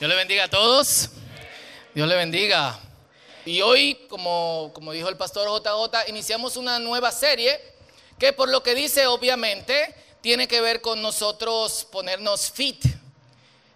[0.00, 1.10] Dios le bendiga a todos.
[1.94, 2.80] Dios le bendiga.
[3.44, 7.60] Y hoy, como, como dijo el pastor JJ, iniciamos una nueva serie
[8.18, 12.82] que por lo que dice obviamente tiene que ver con nosotros ponernos fit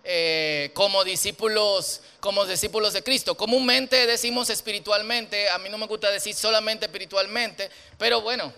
[0.02, 3.34] eh, como discípulos, como discípulos de Cristo.
[3.34, 8.51] Comúnmente decimos espiritualmente, a mí no me gusta decir solamente espiritualmente, pero bueno,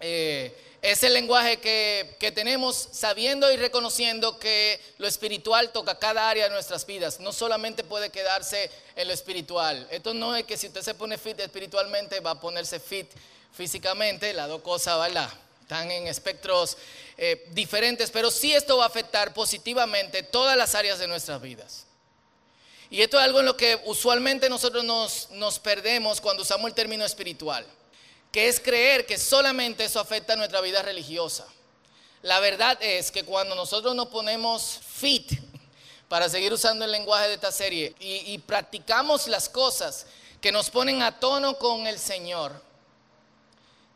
[0.00, 6.30] eh, es el lenguaje que, que, tenemos sabiendo y reconociendo que lo espiritual toca cada
[6.30, 7.18] área de nuestras vidas.
[7.18, 9.88] No solamente puede quedarse en lo espiritual.
[9.90, 13.08] Esto no es que si usted se pone fit espiritualmente va a ponerse fit
[13.52, 15.28] físicamente, las dos cosas, ¿verdad?
[15.60, 16.76] Están en espectros
[17.18, 21.86] eh, diferentes, pero sí esto va a afectar positivamente todas las áreas de nuestras vidas.
[22.90, 26.74] Y esto es algo en lo que usualmente nosotros nos, nos perdemos cuando usamos el
[26.74, 27.66] término espiritual,
[28.36, 31.46] que es creer que solamente eso afecta nuestra vida religiosa.
[32.20, 35.32] La verdad es que cuando nosotros nos ponemos fit,
[36.06, 40.06] para seguir usando el lenguaje de esta serie, y practicamos las cosas
[40.38, 42.62] que nos ponen a tono con el Señor,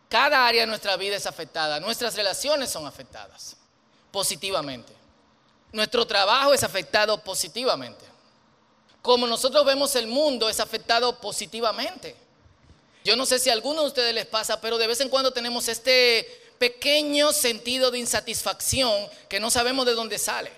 [0.08, 1.78] cada área de nuestra vida es afectada.
[1.78, 3.58] Nuestras relaciones son afectadas
[4.10, 4.94] positivamente.
[5.70, 8.06] Nuestro trabajo es afectado positivamente.
[9.02, 12.29] Como nosotros vemos el mundo es afectado positivamente.
[13.04, 15.32] Yo no sé si a alguno de ustedes les pasa, pero de vez en cuando
[15.32, 16.26] tenemos este
[16.58, 20.52] pequeño sentido de insatisfacción que no sabemos de dónde sale.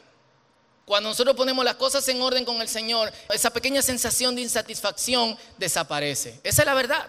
[0.84, 5.38] Cuando nosotros ponemos las cosas en orden con el Señor, esa pequeña sensación de insatisfacción
[5.58, 6.40] desaparece.
[6.42, 7.08] Esa es la verdad.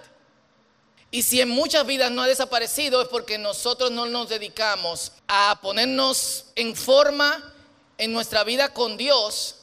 [1.10, 5.60] Y si en muchas vidas no ha desaparecido es porque nosotros no nos dedicamos a
[5.62, 7.54] ponernos en forma
[7.98, 9.58] en nuestra vida con Dios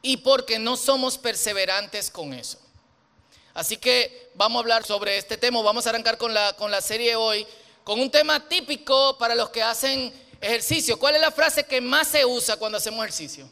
[0.00, 2.58] y porque no somos perseverantes con eso.
[3.54, 6.80] Así que vamos a hablar sobre este tema, vamos a arrancar con la, con la
[6.80, 7.46] serie hoy,
[7.84, 10.98] con un tema típico para los que hacen ejercicio.
[10.98, 13.48] ¿Cuál es la frase que más se usa cuando hacemos ejercicio?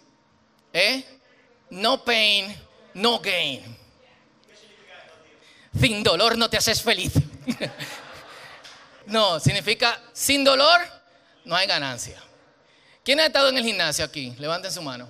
[0.73, 1.05] ¿Eh?
[1.69, 2.57] No pain,
[2.95, 3.79] no gain.
[5.79, 7.13] Sin dolor no te haces feliz.
[9.07, 10.81] no, significa sin dolor
[11.45, 12.21] no hay ganancia.
[13.05, 14.35] ¿Quién ha estado en el gimnasio aquí?
[14.39, 15.09] Levanten su mano.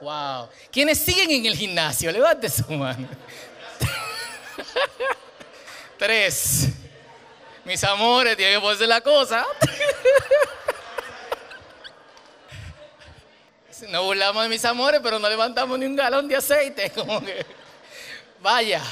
[0.00, 0.48] Wow.
[0.70, 2.12] ¿Quiénes siguen en el gimnasio?
[2.12, 3.08] Levanten su mano.
[5.98, 6.68] Tres.
[7.64, 9.44] Mis amores, tienen que ponerse la cosa.
[13.88, 16.90] No burlamos de mis amores, pero no levantamos ni un galón de aceite.
[16.94, 17.44] Como que,
[18.40, 18.82] vaya.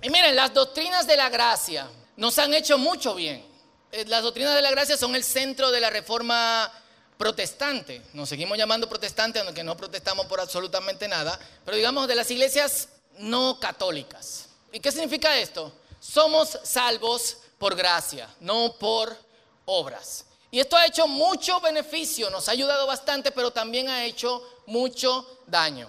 [0.00, 3.44] Y miren, las doctrinas de la gracia nos han hecho mucho bien.
[3.90, 6.70] Eh, las doctrinas de la gracia son el centro de la reforma
[7.18, 8.02] protestante.
[8.12, 12.88] Nos seguimos llamando protestantes, aunque no protestamos por absolutamente nada, pero digamos de las iglesias
[13.18, 14.45] no católicas.
[14.76, 15.72] ¿Y qué significa esto?
[15.98, 19.16] Somos salvos por gracia, no por
[19.64, 20.26] obras.
[20.50, 25.40] Y esto ha hecho mucho beneficio, nos ha ayudado bastante, pero también ha hecho mucho
[25.46, 25.88] daño.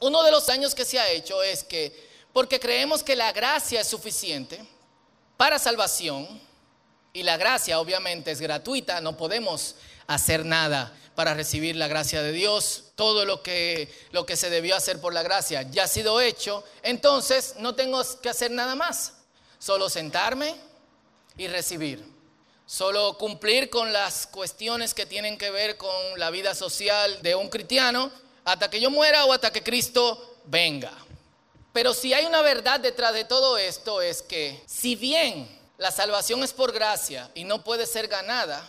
[0.00, 3.82] Uno de los daños que se ha hecho es que porque creemos que la gracia
[3.82, 4.66] es suficiente
[5.36, 6.40] para salvación
[7.12, 9.74] y la gracia obviamente es gratuita, no podemos
[10.06, 12.92] hacer nada para recibir la gracia de Dios.
[12.94, 16.62] Todo lo que, lo que se debió hacer por la gracia ya ha sido hecho,
[16.82, 19.14] entonces no tengo que hacer nada más,
[19.58, 20.54] solo sentarme
[21.36, 22.14] y recibir.
[22.66, 27.48] Solo cumplir con las cuestiones que tienen que ver con la vida social de un
[27.48, 28.10] cristiano
[28.44, 30.92] hasta que yo muera o hasta que Cristo venga.
[31.72, 35.48] Pero si hay una verdad detrás de todo esto es que si bien
[35.78, 38.68] la salvación es por gracia y no puede ser ganada,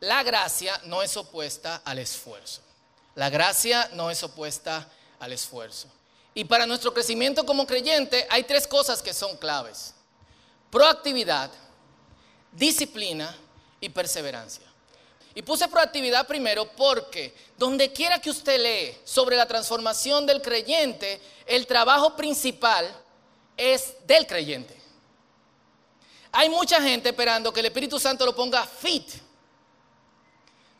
[0.00, 2.62] la gracia no es opuesta al esfuerzo.
[3.14, 4.88] La gracia no es opuesta
[5.18, 5.88] al esfuerzo.
[6.34, 9.94] Y para nuestro crecimiento como creyente hay tres cosas que son claves.
[10.70, 11.50] Proactividad,
[12.52, 13.34] disciplina
[13.80, 14.64] y perseverancia.
[15.34, 21.20] Y puse proactividad primero porque donde quiera que usted lee sobre la transformación del creyente,
[21.46, 22.88] el trabajo principal
[23.56, 24.76] es del creyente.
[26.32, 29.27] Hay mucha gente esperando que el Espíritu Santo lo ponga fit.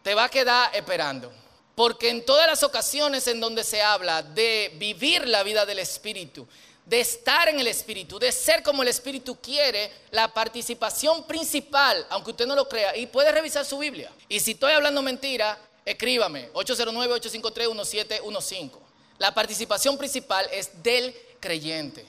[0.03, 1.33] Te va a quedar esperando.
[1.75, 6.47] Porque en todas las ocasiones en donde se habla de vivir la vida del Espíritu,
[6.85, 12.31] de estar en el Espíritu, de ser como el Espíritu quiere, la participación principal, aunque
[12.31, 14.11] usted no lo crea, y puede revisar su Biblia.
[14.29, 18.71] Y si estoy hablando mentira, escríbame, 809-853-1715.
[19.19, 22.06] La participación principal es del creyente.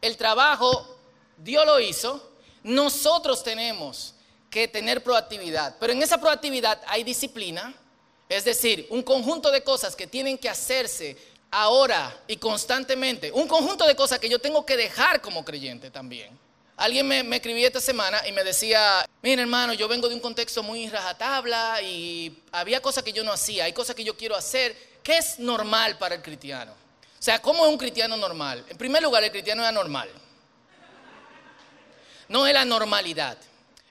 [0.00, 0.96] El trabajo,
[1.36, 2.30] Dios lo hizo,
[2.62, 4.14] nosotros tenemos
[4.50, 7.72] que tener proactividad, pero en esa proactividad hay disciplina,
[8.28, 11.16] es decir, un conjunto de cosas que tienen que hacerse
[11.50, 13.32] ahora y constantemente.
[13.32, 16.38] Un conjunto de cosas que yo tengo que dejar como creyente también.
[16.76, 20.62] Alguien me, escribía esta semana y me decía, mira hermano, yo vengo de un contexto
[20.62, 24.90] muy rajatabla y había cosas que yo no hacía, hay cosas que yo quiero hacer
[25.02, 26.72] ¿qué es normal para el cristiano?
[26.72, 28.64] O sea, ¿cómo es un cristiano normal?
[28.68, 30.08] En primer lugar, el cristiano es anormal.
[32.28, 33.36] No es la normalidad.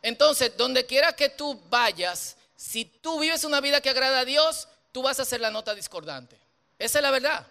[0.02, 4.68] Entonces, donde quiera que tú vayas, si tú vives una vida que agrada a Dios,
[4.92, 6.38] tú vas a hacer la nota discordante.
[6.78, 7.46] Esa es la verdad.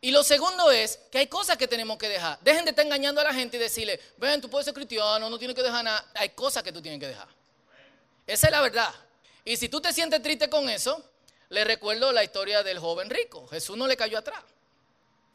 [0.00, 2.38] Y lo segundo es que hay cosas que tenemos que dejar.
[2.40, 5.38] Dejen de estar engañando a la gente y decirle, ven, tú puedes ser cristiano, no
[5.38, 6.04] tienes que dejar nada.
[6.14, 7.28] Hay cosas que tú tienes que dejar.
[8.26, 8.94] Esa es la verdad.
[9.44, 11.02] Y si tú te sientes triste con eso,
[11.48, 13.46] le recuerdo la historia del joven rico.
[13.48, 14.42] Jesús no le cayó atrás.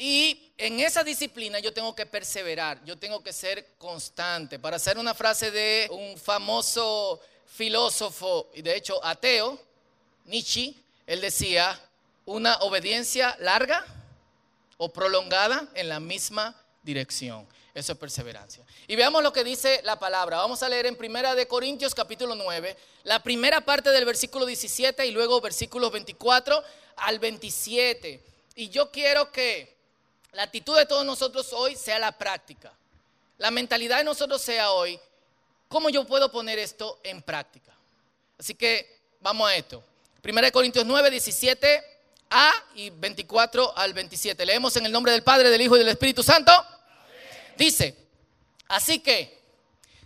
[0.03, 4.57] Y en esa disciplina yo tengo que perseverar, yo tengo que ser constante.
[4.57, 9.61] Para hacer una frase de un famoso filósofo, y de hecho ateo,
[10.25, 10.73] Nietzsche,
[11.05, 11.79] él decía,
[12.25, 13.85] una obediencia larga
[14.77, 17.47] o prolongada en la misma dirección.
[17.75, 18.65] Eso es perseverancia.
[18.87, 20.37] Y veamos lo que dice la palabra.
[20.37, 25.05] Vamos a leer en Primera de Corintios capítulo 9, la primera parte del versículo 17
[25.05, 26.63] y luego versículos 24
[26.95, 28.19] al 27.
[28.55, 29.70] Y yo quiero que
[30.33, 32.71] la actitud de todos nosotros hoy sea la práctica.
[33.37, 34.99] La mentalidad de nosotros sea hoy,
[35.67, 37.73] ¿cómo yo puedo poner esto en práctica?
[38.37, 39.83] Así que vamos a esto.
[40.21, 41.83] Primera de Corintios 9, 17
[42.29, 44.45] a y 24 al 27.
[44.45, 46.51] Leemos en el nombre del Padre, del Hijo y del Espíritu Santo.
[47.57, 47.95] Dice,
[48.67, 49.41] así que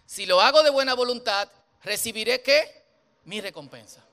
[0.05, 1.49] si lo hago de buena voluntad,
[1.83, 2.83] recibiré qué?
[3.25, 4.03] Mi recompensa.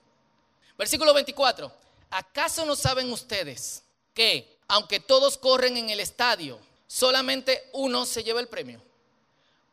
[0.76, 1.72] Versículo 24.
[2.10, 3.82] ¿Acaso no saben ustedes
[4.12, 8.82] que aunque todos corren en el estadio, solamente uno se lleva el premio?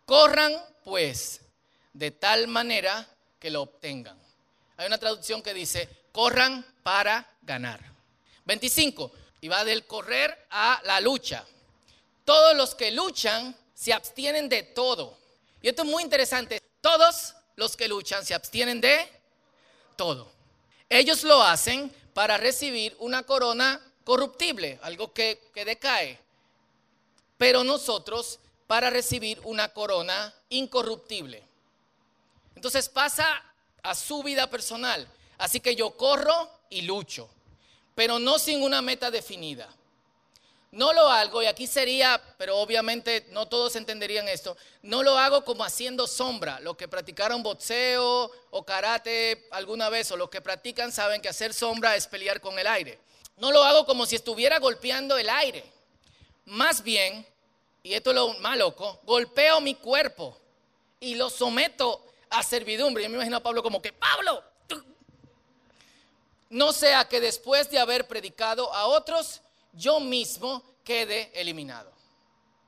[0.06, 0.54] Corran
[0.84, 1.42] pues
[1.94, 3.08] de tal manera
[3.40, 4.18] que lo obtengan.
[4.78, 7.80] Hay una traducción que dice, corran para ganar.
[8.46, 9.12] 25.
[9.42, 11.46] Y va del correr a la lucha.
[12.26, 15.18] Todos los que luchan se abstienen de todo.
[15.62, 16.62] Y esto es muy interesante.
[16.82, 19.10] Todos los que luchan se abstienen de
[19.96, 20.32] todo.
[20.90, 26.18] Ellos lo hacen para recibir una corona corruptible, algo que, que decae.
[27.38, 31.44] Pero nosotros para recibir una corona incorruptible.
[32.56, 33.44] Entonces pasa
[33.84, 35.08] a su vida personal.
[35.38, 37.30] Así que yo corro y lucho
[38.00, 39.68] pero no sin una meta definida.
[40.72, 45.44] No lo hago, y aquí sería, pero obviamente no todos entenderían esto, no lo hago
[45.44, 46.62] como haciendo sombra.
[46.62, 51.54] Los que practicaron boxeo o karate alguna vez, o los que practican saben que hacer
[51.54, 53.00] sombra es pelear con el aire.
[53.40, 55.64] No lo hago como si estuviera golpeando el aire.
[56.46, 57.26] Más bien,
[57.84, 60.38] y esto es lo más loco, golpeo mi cuerpo
[61.00, 63.04] y lo someto a servidumbre.
[63.04, 64.44] Yo me imagino a Pablo como que, Pablo,
[66.50, 71.92] no sea que después de haber predicado a otros, yo mismo quede eliminado.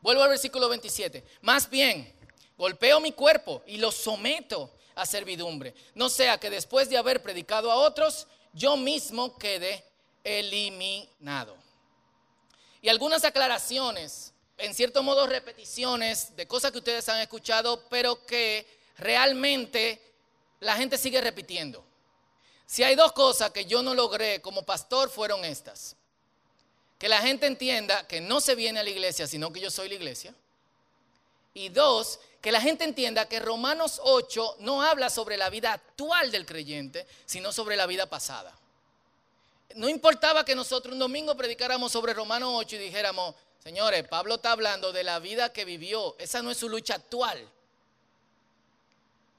[0.01, 1.23] Vuelvo al versículo 27.
[1.41, 2.13] Más bien,
[2.57, 5.73] golpeo mi cuerpo y lo someto a servidumbre.
[5.95, 9.83] No sea que después de haber predicado a otros, yo mismo quede
[10.23, 11.55] eliminado.
[12.81, 18.65] Y algunas aclaraciones, en cierto modo repeticiones de cosas que ustedes han escuchado, pero que
[18.97, 20.01] realmente
[20.59, 21.83] la gente sigue repitiendo.
[22.65, 25.95] Si hay dos cosas que yo no logré como pastor fueron estas.
[26.97, 29.89] Que la gente entienda que no se viene a la iglesia, sino que yo soy
[29.89, 30.33] la iglesia.
[31.53, 36.31] Y dos, que la gente entienda que Romanos 8 no habla sobre la vida actual
[36.31, 38.55] del creyente, sino sobre la vida pasada.
[39.75, 44.51] No importaba que nosotros un domingo predicáramos sobre Romanos 8 y dijéramos, señores, Pablo está
[44.51, 47.47] hablando de la vida que vivió, esa no es su lucha actual.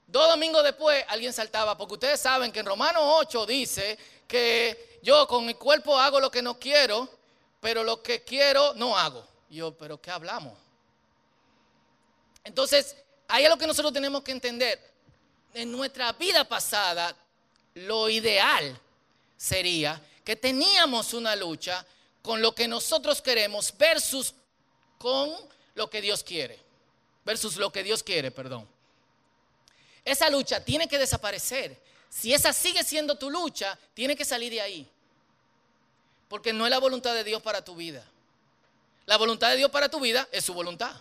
[0.07, 3.97] Dos domingos después alguien saltaba, porque ustedes saben que en Romanos 8 dice
[4.27, 7.09] que yo con mi cuerpo hago lo que no quiero,
[7.59, 9.25] pero lo que quiero no hago.
[9.49, 10.53] yo, pero ¿qué hablamos?
[12.43, 12.95] Entonces,
[13.27, 14.79] ahí es lo que nosotros tenemos que entender.
[15.53, 17.15] En nuestra vida pasada,
[17.75, 18.79] lo ideal
[19.37, 21.85] sería que teníamos una lucha
[22.21, 24.33] con lo que nosotros queremos versus
[24.97, 25.31] con
[25.75, 26.59] lo que Dios quiere.
[27.25, 28.67] Versus lo que Dios quiere, perdón.
[30.05, 31.81] Esa lucha tiene que desaparecer.
[32.09, 34.89] Si esa sigue siendo tu lucha, tiene que salir de ahí.
[36.27, 38.05] Porque no es la voluntad de Dios para tu vida.
[39.05, 40.95] La voluntad de Dios para tu vida es su voluntad,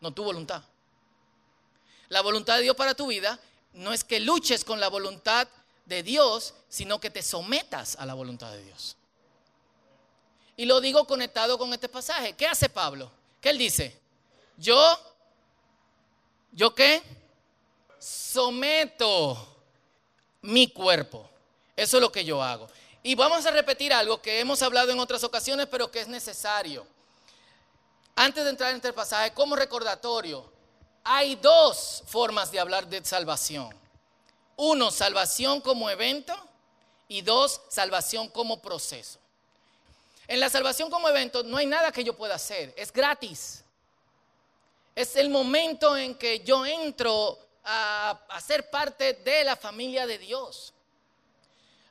[0.00, 0.62] no tu voluntad.
[2.08, 3.38] La voluntad de Dios para tu vida
[3.72, 5.48] no es que luches con la voluntad
[5.90, 8.96] de Dios, sino que te sometas a la voluntad de Dios.
[10.56, 12.32] Y lo digo conectado con este pasaje.
[12.32, 13.10] ¿Qué hace Pablo?
[13.42, 13.98] ¿Qué él dice?
[14.56, 14.98] Yo,
[16.52, 17.02] ¿yo qué?
[18.00, 19.36] someto
[20.42, 21.28] mi cuerpo.
[21.76, 22.66] Eso es lo que yo hago.
[23.02, 26.86] Y vamos a repetir algo que hemos hablado en otras ocasiones, pero que es necesario.
[28.16, 30.50] Antes de entrar en este pasaje, como recordatorio,
[31.04, 33.74] hay dos formas de hablar de salvación.
[34.62, 36.36] Uno, salvación como evento
[37.08, 39.18] y dos, salvación como proceso.
[40.28, 43.64] En la salvación como evento no hay nada que yo pueda hacer, es gratis.
[44.94, 50.18] Es el momento en que yo entro a, a ser parte de la familia de
[50.18, 50.74] Dios.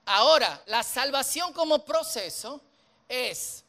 [0.06, 2.62] Ahora, la salvación como proceso
[3.08, 3.64] es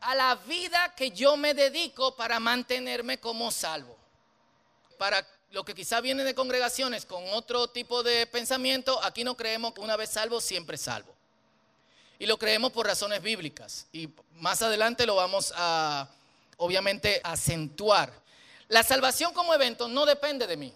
[0.00, 3.94] a la vida que yo me dedico para mantenerme como salvo.
[4.96, 9.72] Para lo que quizá viene de congregaciones con otro tipo de pensamiento, aquí no creemos
[9.72, 11.14] que una vez salvo, siempre salvo.
[12.18, 13.86] Y lo creemos por razones bíblicas.
[13.92, 16.08] Y más adelante lo vamos a,
[16.56, 18.12] obviamente, acentuar.
[18.68, 20.74] La salvación como evento no depende de mí.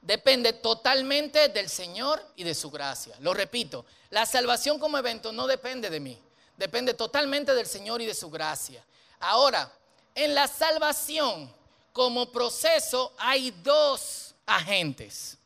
[0.00, 3.16] Depende totalmente del Señor y de su gracia.
[3.20, 6.18] Lo repito, la salvación como evento no depende de mí.
[6.56, 8.82] Depende totalmente del Señor y de su gracia.
[9.18, 9.70] Ahora,
[10.14, 11.52] en la salvación
[11.96, 15.38] como proceso hay dos agentes.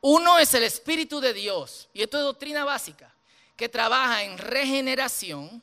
[0.00, 3.14] Uno es el Espíritu de Dios, y esto es doctrina básica,
[3.56, 5.62] que trabaja en regeneración.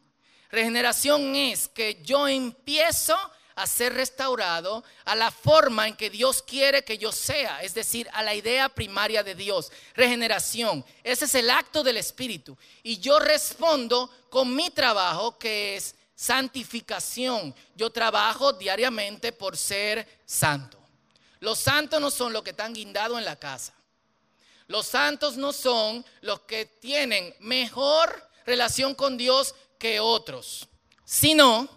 [0.49, 3.17] Regeneración es que yo empiezo
[3.55, 8.09] a ser restaurado a la forma en que Dios quiere que yo sea, es decir,
[8.13, 9.69] a la idea primaria de Dios.
[9.95, 12.57] Regeneración, ese es el acto del Espíritu.
[12.83, 17.53] Y yo respondo con mi trabajo que es santificación.
[17.75, 20.79] Yo trabajo diariamente por ser santo.
[21.39, 23.73] Los santos no son los que están guindados en la casa.
[24.67, 30.67] Los santos no son los que tienen mejor relación con Dios que otros,
[31.03, 31.69] sino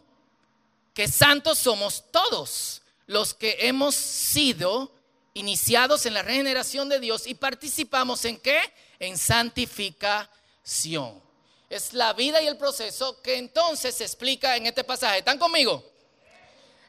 [0.94, 4.94] que santos somos todos los que hemos sido
[5.34, 8.58] iniciados en la regeneración de Dios y participamos en qué?
[8.98, 11.27] En santificación.
[11.68, 15.18] Es la vida y el proceso que entonces se explica en este pasaje.
[15.18, 15.84] ¿Están conmigo?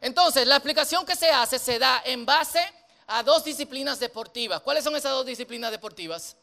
[0.01, 2.62] Entonces, la explicación que se hace se da en base
[3.07, 4.62] a dos disciplinas deportivas.
[4.62, 6.38] ¿Cuáles son esas dos disciplinas deportivas?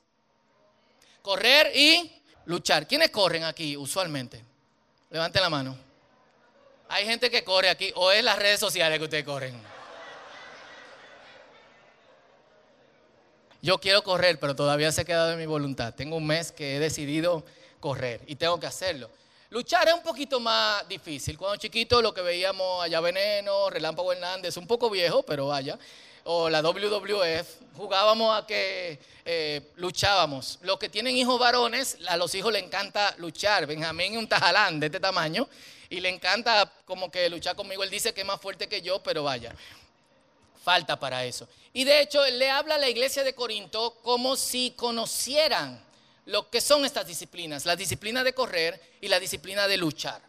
[1.22, 2.86] Correr y luchar.
[2.86, 4.44] ¿Quiénes corren aquí usualmente?
[5.08, 5.78] Levanten la mano.
[6.88, 9.60] Hay gente que corre aquí, o es las redes sociales que ustedes corren.
[13.62, 15.94] Yo quiero correr, pero todavía se ha quedado en mi voluntad.
[15.94, 17.44] Tengo un mes que he decidido
[17.80, 19.10] correr y tengo que hacerlo.
[19.50, 21.38] Luchar es un poquito más difícil.
[21.38, 25.78] Cuando chiquito lo que veíamos allá Veneno, Relámpago Hernández, un poco viejo, pero vaya,
[26.24, 30.58] o la WWF, jugábamos a que eh, luchábamos.
[30.62, 33.66] Los que tienen hijos varones, a los hijos les encanta luchar.
[33.66, 35.48] Benjamín es un tajalán de este tamaño
[35.88, 37.84] y le encanta como que luchar conmigo.
[37.84, 39.54] Él dice que es más fuerte que yo, pero vaya,
[40.64, 41.48] falta para eso.
[41.72, 45.85] Y de hecho, él le habla a la iglesia de Corinto como si conocieran
[46.26, 50.20] lo que son estas disciplinas, la disciplina de correr y la disciplina de luchar.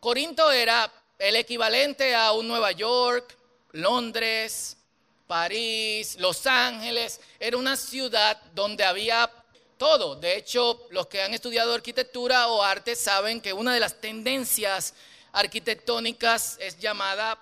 [0.00, 3.36] Corinto era el equivalente a un Nueva York,
[3.72, 4.76] Londres,
[5.26, 7.20] París, Los Ángeles.
[7.40, 9.30] Era una ciudad donde había
[9.76, 10.14] todo.
[10.14, 14.94] De hecho, los que han estudiado arquitectura o arte saben que una de las tendencias
[15.32, 17.38] arquitectónicas es llamada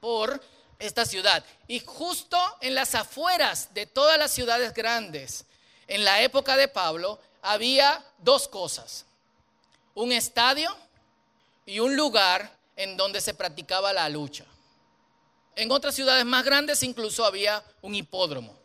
[0.00, 0.40] por
[0.78, 1.44] esta ciudad.
[1.66, 5.44] Y justo en las afueras de todas las ciudades grandes,
[5.88, 9.04] en la época de Pablo, había dos cosas.
[9.94, 10.74] Un estadio
[11.66, 14.44] y un lugar en donde se practicaba la lucha.
[15.56, 18.58] En otras ciudades más grandes incluso había un hipódromo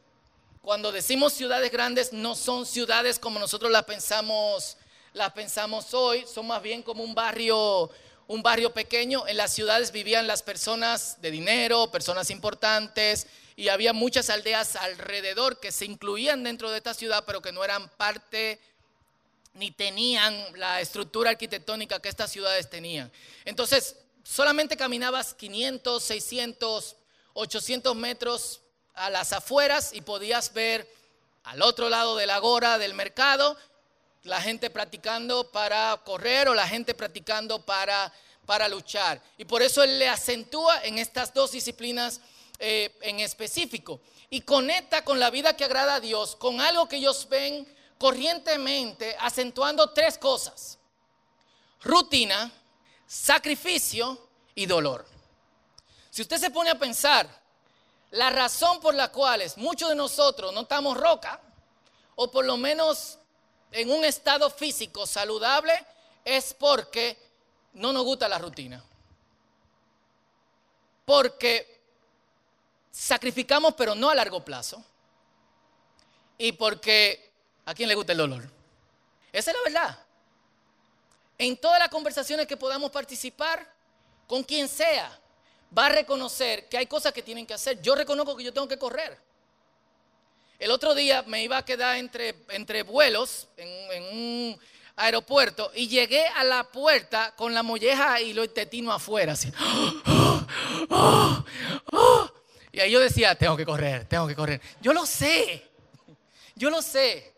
[0.64, 4.78] cuando decimos ciudades grandes, no son ciudades como nosotros las pensamos,
[5.12, 7.92] las pensamos hoy, son más bien como un barrio,
[8.28, 9.28] un barrio pequeño.
[9.28, 15.60] En las ciudades vivían las personas de dinero, personas importantes, y había muchas aldeas alrededor
[15.60, 18.60] que se incluían dentro de esta ciudad, pero que no eran parte
[19.54, 23.12] ni tenían la estructura arquitectónica que estas ciudades tenían.
[23.46, 26.96] Entonces, solamente caminabas 500, 600,
[27.34, 28.62] 800 metros
[28.96, 30.88] a las afueras y podías ver
[31.44, 33.58] al otro lado de la gora del mercado
[34.24, 38.12] la gente practicando para correr o la gente practicando para,
[38.46, 39.22] para luchar.
[39.38, 42.22] Y por eso él le acentúa en estas dos disciplinas
[42.60, 46.98] eh, en específico y conecta con la vida que agrada a Dios, con algo que
[46.98, 47.68] ellos ven
[47.98, 50.78] corrientemente, acentuando tres cosas.
[51.82, 52.52] Rutina,
[53.06, 55.06] sacrificio y dolor.
[56.10, 57.28] Si usted se pone a pensar,
[58.12, 61.40] la razón por la cual muchos de nosotros no estamos roca,
[62.16, 63.18] o por lo menos
[63.72, 65.74] en un estado físico saludable,
[66.24, 67.18] es porque
[67.74, 68.84] no nos gusta la rutina.
[71.06, 71.73] Porque
[72.94, 74.82] sacrificamos, pero no a largo plazo.
[76.38, 77.32] Y porque
[77.66, 78.50] a quién le gusta el dolor.
[79.32, 80.00] Esa es la verdad.
[81.38, 83.68] En todas las conversaciones que podamos participar,
[84.28, 85.20] con quien sea,
[85.76, 87.82] va a reconocer que hay cosas que tienen que hacer.
[87.82, 89.18] Yo reconozco que yo tengo que correr.
[90.60, 94.60] El otro día me iba a quedar entre, entre vuelos en, un
[94.96, 99.52] aeropuerto y llegué a la puerta con la molleja y lo intestino afuera, así.
[102.74, 104.60] Y ahí yo decía, tengo que correr, tengo que correr.
[104.82, 105.64] Yo lo sé,
[106.56, 107.32] yo lo sé.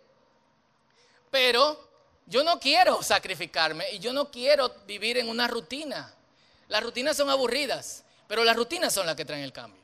[1.29, 1.89] Pero
[2.25, 6.15] yo no quiero sacrificarme y yo no quiero vivir en una rutina.
[6.69, 9.83] Las rutinas son aburridas, pero las rutinas son las que traen el cambio.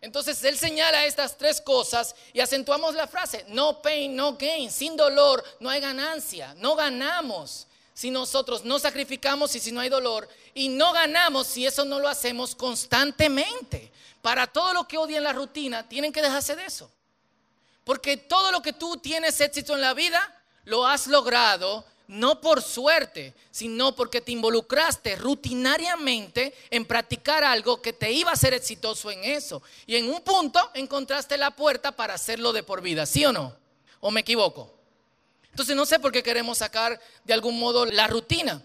[0.00, 4.96] Entonces él señala estas tres cosas y acentuamos la frase, no pain, no gain, sin
[4.96, 10.28] dolor no hay ganancia, no ganamos si nosotros no sacrificamos y si no hay dolor
[10.54, 13.92] y no ganamos si eso no lo hacemos constantemente.
[14.20, 16.90] Para todo lo que odian la rutina, tienen que dejarse de eso.
[17.84, 22.62] Porque todo lo que tú tienes éxito en la vida, lo has logrado no por
[22.62, 29.10] suerte, sino porque te involucraste rutinariamente en practicar algo que te iba a ser exitoso
[29.10, 29.62] en eso.
[29.86, 33.56] Y en un punto encontraste la puerta para hacerlo de por vida, ¿sí o no?
[34.00, 34.81] ¿O me equivoco?
[35.52, 38.62] Entonces no sé por qué queremos sacar de algún modo la rutina.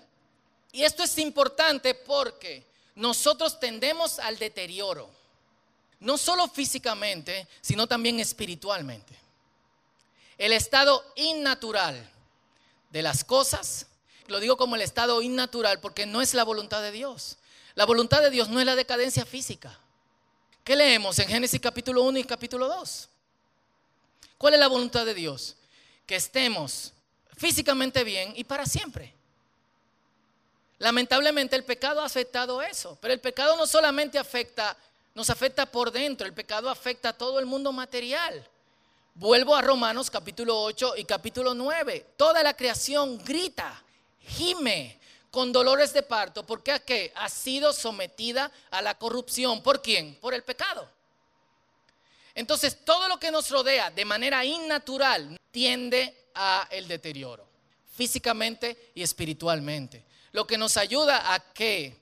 [0.72, 2.66] Y esto es importante porque
[2.96, 5.10] nosotros tendemos al deterioro,
[6.00, 9.14] no solo físicamente, sino también espiritualmente.
[10.38, 12.10] El estado innatural
[12.90, 13.88] de las cosas,
[14.28, 17.38] lo digo como el estado innatural porque no es la voluntad de Dios.
[17.76, 19.78] La voluntad de Dios no es la decadencia física.
[20.64, 23.10] ¿Qué leemos en Génesis capítulo 1 y capítulo 2?
[24.38, 25.57] ¿Cuál es la voluntad de Dios?
[26.08, 26.94] Que estemos
[27.36, 29.14] físicamente bien y para siempre.
[30.80, 34.76] Lamentablemente el pecado ha afectado eso, pero el pecado no solamente afecta,
[35.14, 38.44] nos afecta por dentro, el pecado afecta a todo el mundo material.
[39.16, 42.14] Vuelvo a Romanos capítulo 8 y capítulo 9.
[42.16, 43.84] Toda la creación grita,
[44.20, 45.00] gime
[45.32, 47.12] con dolores de parto porque qué?
[47.16, 49.64] ha sido sometida a la corrupción.
[49.64, 50.16] ¿Por quién?
[50.16, 50.88] Por el pecado.
[52.38, 57.50] Entonces, todo lo que nos rodea de manera innatural tiende a el deterioro,
[57.96, 60.06] físicamente y espiritualmente.
[60.34, 61.98] Lo que nos ayuda a que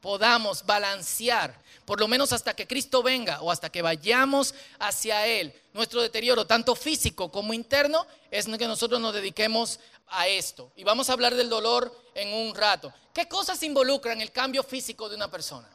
[0.00, 5.54] podamos balancear, por lo menos hasta que Cristo venga o hasta que vayamos hacia Él,
[5.72, 10.72] nuestro deterioro, tanto físico como interno, es que nosotros nos dediquemos a esto.
[10.74, 12.92] Y vamos a hablar del dolor en un rato.
[13.14, 15.68] ¿Qué cosas involucran el cambio físico de una persona?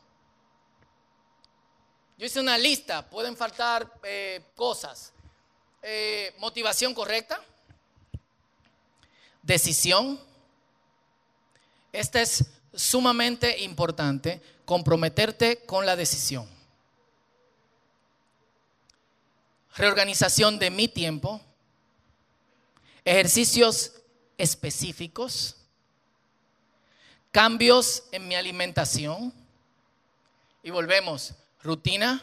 [2.24, 5.12] Yo hice una lista, pueden faltar eh, cosas.
[5.82, 7.38] Eh, motivación correcta,
[9.42, 10.18] decisión.
[11.92, 16.48] Esta es sumamente importante comprometerte con la decisión.
[19.76, 21.42] Reorganización de mi tiempo,
[23.04, 23.96] ejercicios
[24.38, 25.58] específicos,
[27.34, 29.34] cambios en mi alimentación
[30.64, 32.21] y volvemos, rutina,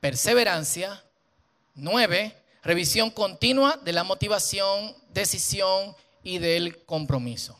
[0.00, 1.02] perseverancia,
[1.74, 7.58] nueve, revisión continua de la motivación, decisión y del compromiso.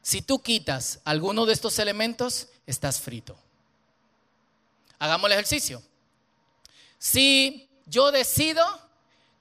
[0.00, 3.36] Si tú quitas alguno de estos elementos, estás frito.
[4.98, 5.82] Hagamos el ejercicio.
[6.98, 8.64] Si yo decido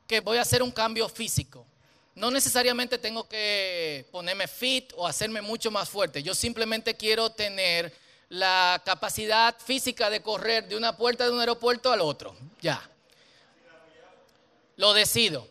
[0.07, 1.65] que voy a hacer un cambio físico,
[2.15, 6.23] no necesariamente tengo que ponerme fit o hacerme mucho más fuerte.
[6.23, 7.95] Yo simplemente quiero tener
[8.29, 12.35] la capacidad física de correr de una puerta de un aeropuerto al otro.
[12.61, 12.89] Ya.
[14.75, 15.47] Lo decido.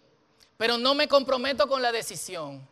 [0.56, 2.66] Pero no me comprometo con la decisión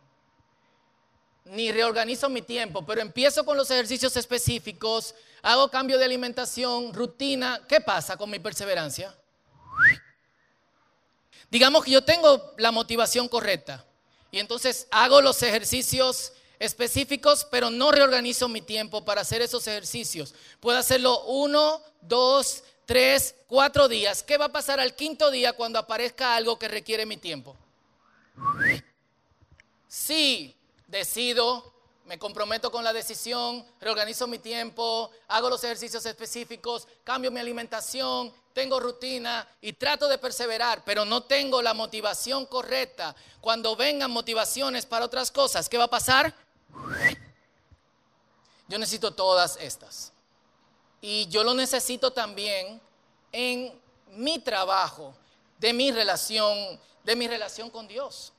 [1.45, 5.13] ni reorganizo mi tiempo, pero empiezo con los ejercicios específicos,
[5.43, 9.15] hago cambio de alimentación, rutina, ¿qué pasa con mi perseverancia?
[11.51, 13.85] Digamos que yo tengo la motivación correcta
[14.31, 20.33] y entonces hago los ejercicios específicos, pero no reorganizo mi tiempo para hacer esos ejercicios.
[20.59, 24.23] Puedo hacerlo uno, dos, tres, cuatro días.
[24.23, 27.55] ¿Qué va a pasar al quinto día cuando aparezca algo que requiere mi tiempo?
[29.87, 30.55] Sí,
[30.87, 31.73] decido,
[32.05, 38.31] me comprometo con la decisión, reorganizo mi tiempo, hago los ejercicios específicos, cambio mi alimentación,
[38.53, 43.15] tengo rutina y trato de perseverar, pero no tengo la motivación correcta.
[43.41, 46.33] Cuando vengan motivaciones para otras cosas, ¿qué va a pasar?
[48.67, 50.11] Yo necesito todas estas.
[51.01, 52.81] Y yo lo necesito también
[53.31, 53.71] en
[54.11, 55.13] mi trabajo,
[55.59, 58.33] de mi relación, de mi relación con Dios.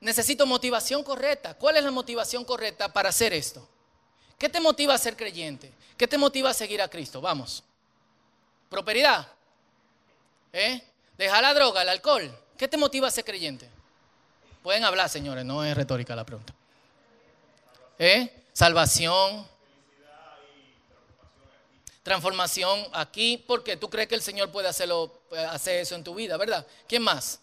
[0.00, 1.54] Necesito motivación correcta.
[1.54, 3.66] ¿Cuál es la motivación correcta para hacer esto?
[4.38, 5.72] ¿Qué te motiva a ser creyente?
[5.96, 7.20] ¿Qué te motiva a seguir a Cristo?
[7.20, 7.62] Vamos.
[8.68, 9.28] Prosperidad.
[10.52, 10.82] ¿Eh?
[11.16, 12.30] Dejar la droga, el alcohol.
[12.56, 13.68] ¿Qué te motiva a ser creyente?
[14.62, 16.53] Pueden hablar, señores, no es retórica la pregunta.
[17.98, 18.46] ¿Eh?
[18.52, 19.46] Salvación.
[22.02, 26.36] Transformación aquí, porque tú crees que el Señor puede hacerlo, hacer eso en tu vida,
[26.36, 26.66] ¿verdad?
[26.86, 27.40] ¿Quién más?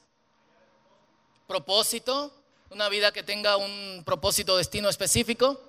[1.52, 2.32] propósito,
[2.70, 5.60] una vida que tenga un propósito, destino específico.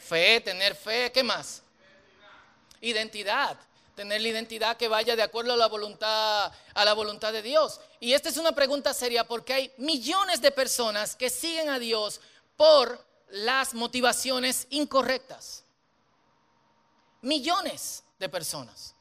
[0.00, 1.62] Fe, tener fe, ¿qué más?
[2.80, 3.56] Identidad
[3.98, 7.80] tener la identidad que vaya de acuerdo a la voluntad a la voluntad de Dios.
[7.98, 12.20] Y esta es una pregunta seria porque hay millones de personas que siguen a Dios
[12.56, 15.64] por las motivaciones incorrectas.
[17.22, 18.94] Millones de personas.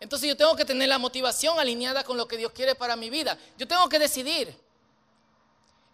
[0.00, 3.10] Entonces yo tengo que tener la motivación alineada con lo que Dios quiere para mi
[3.10, 3.38] vida.
[3.56, 4.52] Yo tengo que decidir.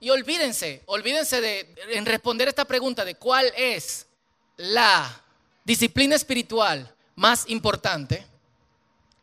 [0.01, 4.07] Y olvídense, olvídense de en responder esta pregunta de cuál es
[4.57, 5.23] la
[5.65, 8.27] disciplina espiritual más importante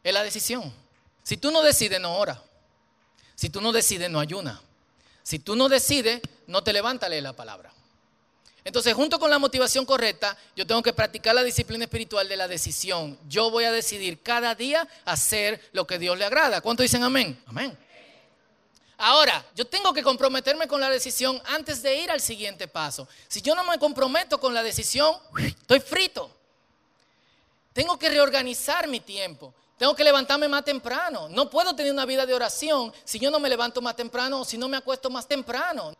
[0.03, 0.73] es la decisión.
[1.23, 2.41] Si tú no decides, no ora.
[3.35, 4.61] Si tú no decides, no ayuna.
[5.23, 7.71] Si tú no decides, no te levanta a leer la palabra.
[8.63, 12.47] Entonces, junto con la motivación correcta, yo tengo que practicar la disciplina espiritual de la
[12.47, 13.17] decisión.
[13.27, 16.61] Yo voy a decidir cada día hacer lo que Dios le agrada.
[16.61, 17.41] ¿Cuánto dicen amén?
[17.47, 17.75] Amén.
[18.97, 23.07] Ahora, yo tengo que comprometerme con la decisión antes de ir al siguiente paso.
[23.27, 26.40] Si yo no me comprometo con la decisión, estoy frito.
[27.73, 29.53] Tengo que reorganizar mi tiempo.
[29.77, 31.27] Tengo que levantarme más temprano.
[31.29, 34.45] No puedo tener una vida de oración si yo no me levanto más temprano o
[34.45, 35.93] si no me acuesto más temprano.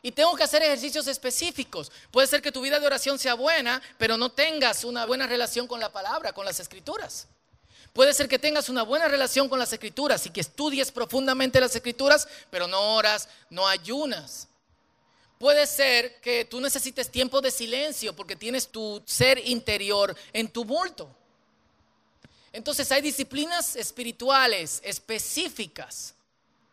[0.00, 1.92] Y tengo que hacer ejercicios específicos.
[2.10, 5.66] Puede ser que tu vida de oración sea buena, pero no tengas una buena relación
[5.66, 7.28] con la palabra, con las escrituras.
[7.92, 11.76] Puede ser que tengas una buena relación con las escrituras y que estudies profundamente las
[11.76, 14.48] escrituras, pero no oras, no ayunas.
[15.42, 20.64] Puede ser que tú necesites tiempo de silencio porque tienes tu ser interior en tu
[20.64, 21.10] bulto.
[22.52, 26.14] Entonces hay disciplinas espirituales específicas,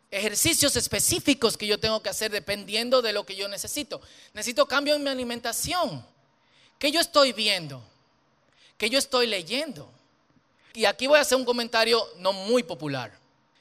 [0.08, 4.00] ejercicios específicos que yo tengo que hacer dependiendo de lo que yo necesito.
[4.34, 6.06] Necesito cambio en mi alimentación.
[6.78, 7.82] ¿Qué yo estoy viendo?
[8.78, 9.90] ¿Qué yo estoy leyendo?
[10.74, 13.18] Y aquí voy a hacer un comentario no muy popular,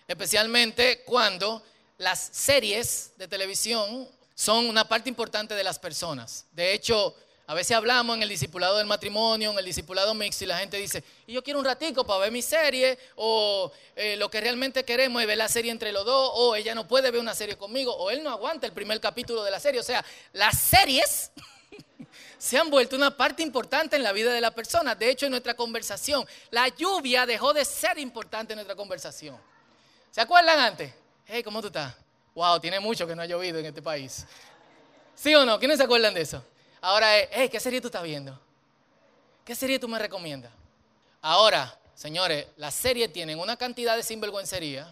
[0.07, 1.63] especialmente cuando
[1.97, 4.07] las series de televisión
[4.39, 6.45] son una parte importante de las personas.
[6.53, 7.13] De hecho,
[7.45, 10.77] a veces hablamos en el discipulado del matrimonio, en el discipulado mixto, y la gente
[10.77, 14.85] dice, y yo quiero un ratico para ver mi serie, o eh, lo que realmente
[14.85, 17.57] queremos es ver la serie entre los dos, o ella no puede ver una serie
[17.57, 19.81] conmigo, o él no aguanta el primer capítulo de la serie.
[19.81, 21.31] O sea, las series
[22.37, 24.95] se han vuelto una parte importante en la vida de la persona.
[24.95, 29.37] De hecho, en nuestra conversación, la lluvia dejó de ser importante en nuestra conversación.
[30.11, 30.93] ¿Se acuerdan antes?
[31.25, 31.93] Hey, ¿cómo tú estás?
[32.39, 34.25] Wow, tiene mucho que no ha llovido en este país.
[35.13, 35.59] ¿Sí o no?
[35.59, 36.41] ¿Quiénes se acuerdan de eso?
[36.79, 38.39] Ahora es, hey, ¿qué serie tú estás viendo?
[39.43, 40.49] ¿Qué serie tú me recomiendas?
[41.21, 44.89] Ahora, señores, las series tienen una cantidad de sinvergüencería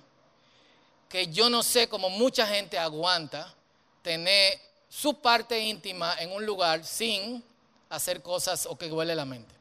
[1.07, 3.53] que yo no sé cómo mucha gente aguanta
[4.01, 7.41] tener su parte íntima en un lugar sin
[7.87, 9.55] hacer cosas o que huele la mente.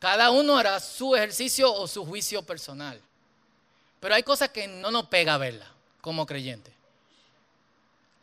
[0.00, 3.00] Cada uno hará su ejercicio o su juicio personal.
[4.00, 5.66] Pero hay cosas que no nos pega verla
[6.02, 6.75] como creyente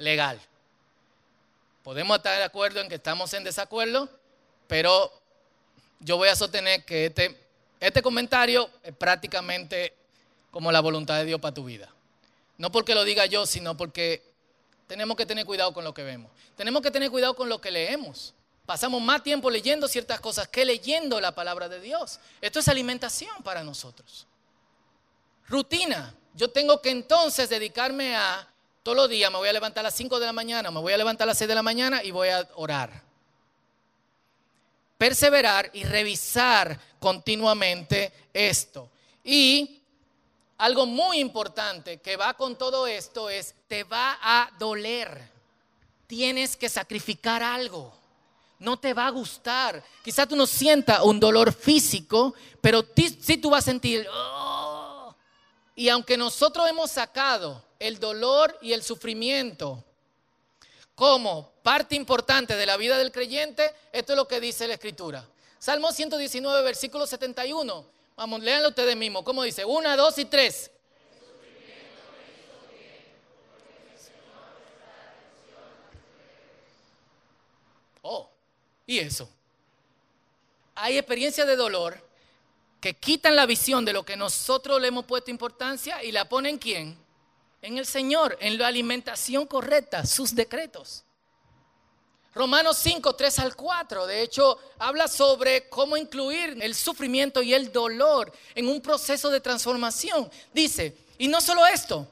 [0.03, 0.39] legal.
[1.83, 4.09] Podemos estar de acuerdo en que estamos en desacuerdo,
[4.67, 5.11] pero
[5.99, 7.37] yo voy a sostener que este,
[7.79, 9.93] este comentario es prácticamente
[10.51, 11.89] como la voluntad de Dios para tu vida.
[12.57, 14.23] No porque lo diga yo, sino porque
[14.87, 16.31] tenemos que tener cuidado con lo que vemos.
[16.55, 18.33] Tenemos que tener cuidado con lo que leemos.
[18.65, 22.19] Pasamos más tiempo leyendo ciertas cosas que leyendo la palabra de Dios.
[22.39, 24.27] Esto es alimentación para nosotros.
[25.47, 26.13] Rutina.
[26.35, 28.47] Yo tengo que entonces dedicarme a
[28.83, 30.91] todos los días me voy a levantar a las 5 de la mañana, me voy
[30.91, 33.01] a levantar a las 6 de la mañana y voy a orar.
[34.97, 38.89] Perseverar y revisar continuamente esto.
[39.23, 39.81] Y
[40.57, 45.31] algo muy importante que va con todo esto es, te va a doler.
[46.05, 47.93] Tienes que sacrificar algo.
[48.59, 49.81] No te va a gustar.
[50.03, 54.05] Quizás tú no sientas un dolor físico, pero sí tú vas a sentir...
[54.13, 55.15] Oh".
[55.75, 59.83] Y aunque nosotros hemos sacado el dolor y el sufrimiento
[60.95, 65.27] como parte importante de la vida del creyente, esto es lo que dice la Escritura.
[65.59, 67.85] Salmo 119, versículo 71.
[68.15, 69.23] Vamos, léanlo ustedes mismos.
[69.23, 69.65] ¿Cómo dice?
[69.65, 70.71] Una, dos y tres.
[78.01, 78.29] Oh,
[78.85, 79.29] ¿y eso?
[80.75, 82.01] Hay experiencias de dolor
[82.79, 86.57] que quitan la visión de lo que nosotros le hemos puesto importancia y la ponen
[86.57, 87.02] quién?
[87.63, 91.05] En el Señor, en la alimentación correcta, sus decretos.
[92.35, 97.71] Romanos 5, 3 al 4, de hecho, habla sobre cómo incluir el sufrimiento y el
[97.71, 100.29] dolor en un proceso de transformación.
[100.53, 102.05] Dice, y no solo esto,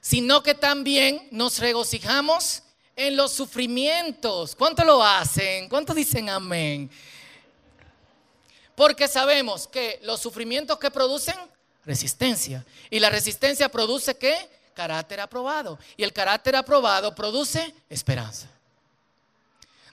[0.00, 2.62] sino que también nos regocijamos
[2.96, 4.56] en los sufrimientos.
[4.56, 5.68] ¿Cuánto lo hacen?
[5.68, 6.90] ¿Cuánto dicen amén?
[8.74, 11.36] Porque sabemos que los sufrimientos que producen
[11.84, 12.64] Resistencia.
[12.90, 14.48] Y la resistencia produce qué?
[14.74, 15.78] Carácter aprobado.
[15.96, 18.48] Y el carácter aprobado produce esperanza.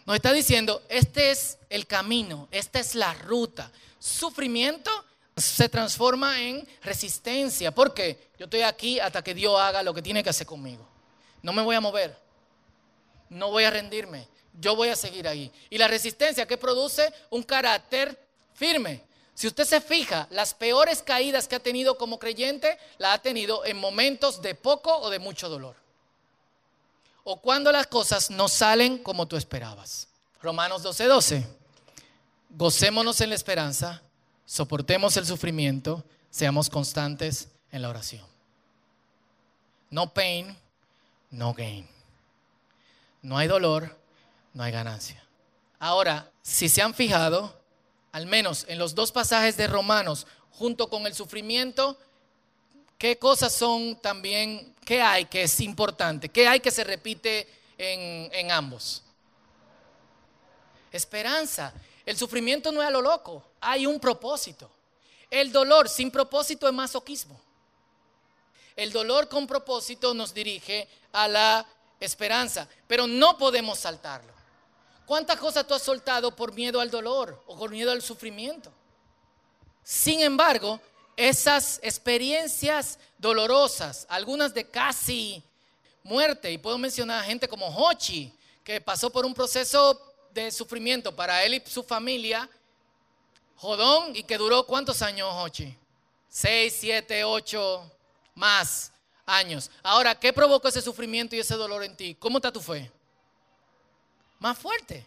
[0.05, 3.71] Nos está diciendo, este es el camino, esta es la ruta.
[3.97, 4.91] Sufrimiento
[5.35, 7.71] se transforma en resistencia.
[7.71, 8.29] ¿Por qué?
[8.37, 10.87] Yo estoy aquí hasta que Dios haga lo que tiene que hacer conmigo.
[11.41, 12.15] No me voy a mover.
[13.29, 14.27] No voy a rendirme.
[14.59, 15.51] Yo voy a seguir ahí.
[15.69, 18.17] Y la resistencia que produce un carácter
[18.53, 19.03] firme.
[19.35, 23.65] Si usted se fija, las peores caídas que ha tenido como creyente, la ha tenido
[23.65, 25.75] en momentos de poco o de mucho dolor.
[27.25, 30.07] O cuando las cosas no salen como tú esperabas.
[30.41, 31.07] Romanos 12:12.
[31.07, 31.47] 12.
[32.51, 34.01] Gocémonos en la esperanza,
[34.45, 38.25] soportemos el sufrimiento, seamos constantes en la oración.
[39.89, 40.57] No pain,
[41.29, 41.89] no gain.
[43.21, 43.97] No hay dolor,
[44.53, 45.21] no hay ganancia.
[45.79, 47.59] Ahora, si se han fijado,
[48.15, 51.97] al menos en los dos pasajes de Romanos, junto con el sufrimiento,
[52.97, 56.29] ¿qué cosas son también, qué hay que es importante?
[56.29, 57.45] ¿Qué hay que se repite
[57.77, 59.03] en, en ambos?
[60.93, 61.73] Esperanza.
[62.05, 64.71] El sufrimiento no es a lo loco, hay un propósito.
[65.29, 67.37] El dolor sin propósito es masoquismo.
[68.77, 71.65] El dolor con propósito nos dirige a la
[71.99, 74.34] esperanza, pero no podemos saltarlo.
[75.05, 78.71] ¿Cuántas cosas tú has soltado por miedo al dolor o por miedo al sufrimiento?
[79.83, 80.79] Sin embargo,
[81.15, 85.43] esas experiencias dolorosas, algunas de casi
[86.03, 90.01] muerte, y puedo mencionar a gente como Hochi, que pasó por un proceso
[90.33, 92.49] de sufrimiento para él y su familia,
[93.57, 95.75] jodón, y que duró cuántos años, Hochi?
[96.27, 97.89] Seis, siete, ocho,
[98.33, 98.91] más
[99.25, 99.71] años.
[99.81, 102.15] Ahora, ¿qué provocó ese sufrimiento y ese dolor en ti?
[102.19, 102.91] ¿Cómo está tu fe?
[104.45, 105.03] Más fuerte.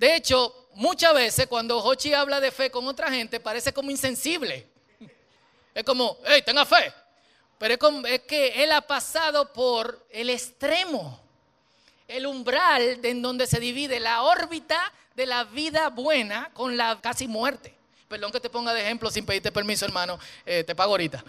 [0.00, 4.66] De hecho, muchas veces cuando Hochi habla de fe con otra gente, parece como insensible.
[5.72, 6.92] Es como, hey, tenga fe.
[7.56, 11.20] Pero es, que él ha pasado por el extremo,
[12.08, 17.28] el umbral en donde se divide la órbita de la vida buena con la casi
[17.28, 17.76] muerte.
[18.08, 21.22] Perdón que te ponga de ejemplo sin pedirte permiso, hermano, eh, te pago ahorita.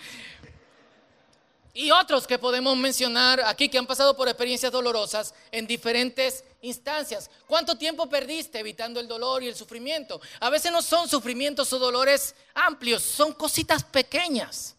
[1.73, 7.29] Y otros que podemos mencionar aquí que han pasado por experiencias dolorosas en diferentes instancias.
[7.47, 10.19] ¿Cuánto tiempo perdiste evitando el dolor y el sufrimiento?
[10.39, 14.75] A veces no son sufrimientos o dolores amplios, son cositas pequeñas.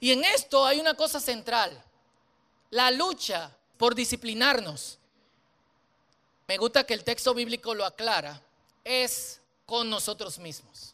[0.00, 1.82] Y en esto hay una cosa central,
[2.70, 4.98] la lucha por disciplinarnos.
[6.46, 8.42] Me gusta que el texto bíblico lo aclara,
[8.82, 10.93] es con nosotros mismos.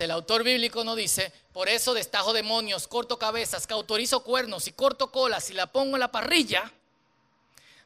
[0.00, 5.12] El autor bíblico no dice, por eso destajo demonios, corto cabezas, cautorizo cuernos y corto
[5.12, 6.72] colas y la pongo en la parrilla.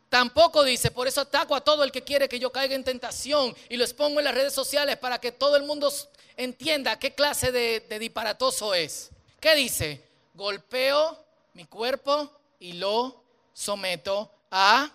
[0.08, 3.52] Tampoco dice, por eso ataco a todo el que quiere que yo caiga en tentación
[3.68, 5.92] y los pongo en las redes sociales para que todo el mundo
[6.36, 9.10] entienda qué clase de, de disparatoso es.
[9.40, 10.00] ¿Qué dice?
[10.34, 11.18] Golpeo
[11.54, 14.88] mi cuerpo y lo someto a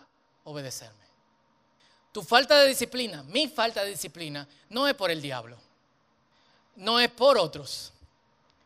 [0.45, 0.95] obedecerme.
[2.13, 5.68] Tu falta de disciplina, mi falta de disciplina, no es por el diablo
[6.75, 7.91] no es por otros.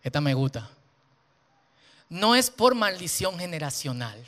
[0.01, 0.69] Esta me gusta.
[2.09, 4.23] No es por maldición generacional.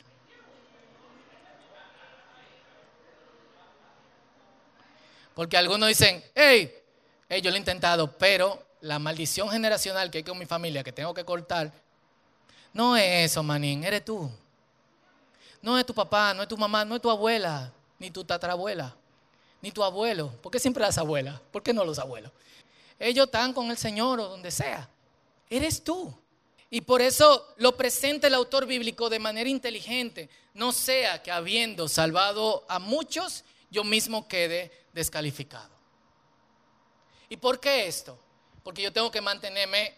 [5.34, 6.72] Porque algunos dicen, hey,
[7.42, 11.12] yo lo he intentado, pero la maldición generacional que hay con mi familia, que tengo
[11.12, 11.70] que cortar,
[12.72, 14.30] no es eso, manín, eres tú.
[15.60, 18.94] No es tu papá, no es tu mamá, no es tu abuela, ni tu tatarabuela,
[19.60, 20.32] ni tu abuelo.
[20.42, 21.38] ¿Por qué siempre las abuelas?
[21.52, 22.32] ¿Por qué no los abuelos?
[22.98, 24.88] Ellos están con el Señor o donde sea.
[25.48, 26.12] Eres tú.
[26.70, 30.28] Y por eso lo presenta el autor bíblico de manera inteligente.
[30.54, 35.74] No sea que habiendo salvado a muchos, yo mismo quede descalificado.
[37.28, 38.18] ¿Y por qué esto?
[38.62, 39.94] Porque yo tengo que mantenerme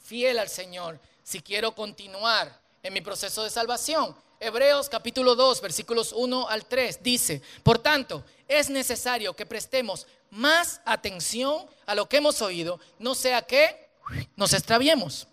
[0.00, 4.14] fiel al Señor si quiero continuar en mi proceso de salvación.
[4.40, 10.80] Hebreos capítulo 2, versículos 1 al 3 dice, por tanto, es necesario que prestemos más
[10.84, 13.88] atención a lo que hemos oído, no sea que
[14.36, 15.26] nos extraviemos.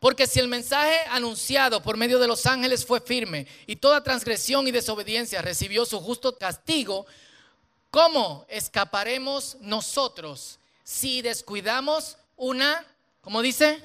[0.00, 4.68] Porque si el mensaje anunciado por medio de los ángeles fue firme y toda transgresión
[4.68, 7.06] y desobediencia recibió su justo castigo,
[7.90, 12.86] ¿cómo escaparemos nosotros si descuidamos una,
[13.20, 13.82] ¿cómo dice?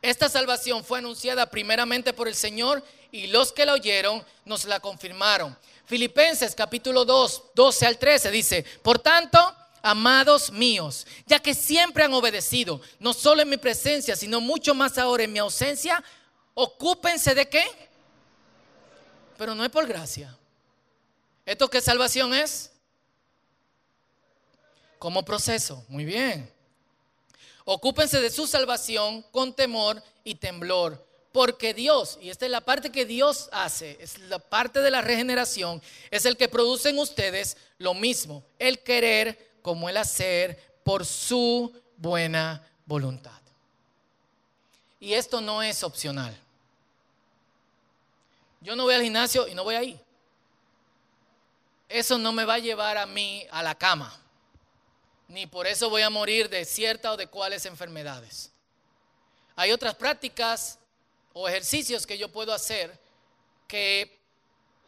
[0.00, 2.82] Esta salvación fue anunciada primeramente por el Señor
[3.12, 5.56] y los que la oyeron nos la confirmaron.
[5.86, 9.38] Filipenses capítulo 2, 12 al 13 dice, por tanto,
[9.82, 14.96] amados míos, ya que siempre han obedecido, no solo en mi presencia, sino mucho más
[14.96, 16.02] ahora en mi ausencia,
[16.54, 17.64] ocúpense de qué?
[19.36, 20.36] Pero no es por gracia.
[21.44, 22.70] ¿Esto qué salvación es?
[24.98, 26.50] Como proceso, muy bien.
[27.66, 31.06] Ocúpense de su salvación con temor y temblor.
[31.34, 35.00] Porque Dios, y esta es la parte que Dios hace, es la parte de la
[35.00, 41.04] regeneración, es el que produce en ustedes lo mismo, el querer como el hacer por
[41.04, 43.40] su buena voluntad.
[45.00, 46.38] Y esto no es opcional.
[48.60, 50.00] Yo no voy al gimnasio y no voy ahí.
[51.88, 54.16] Eso no me va a llevar a mí a la cama.
[55.26, 58.52] Ni por eso voy a morir de cierta o de cuáles enfermedades.
[59.56, 60.78] Hay otras prácticas
[61.34, 62.98] o ejercicios que yo puedo hacer
[63.68, 64.18] que